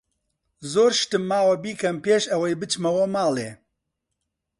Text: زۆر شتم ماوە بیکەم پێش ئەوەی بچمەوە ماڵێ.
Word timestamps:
زۆر 0.71 0.91
شتم 0.99 1.23
ماوە 1.31 1.55
بیکەم 1.63 1.97
پێش 2.05 2.23
ئەوەی 2.31 2.57
بچمەوە 2.61 3.05
ماڵێ. 3.15 3.51